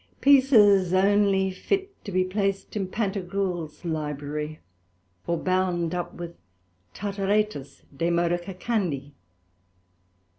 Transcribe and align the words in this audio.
In 0.01 0.07
Rabbelais.Pieces 0.37 0.93
only 0.95 1.51
fit 1.51 2.03
to 2.05 2.11
be 2.11 2.23
placed 2.23 2.75
in 2.75 2.87
Pantagruel's 2.87 3.85
Library, 3.85 4.57
or 5.27 5.37
bound 5.37 5.93
up 5.93 6.15
with 6.15 6.33
Tartaretus, 6.95 7.83
De 7.95 8.09
modo 8.09 8.37
Cacandi. 8.39 9.13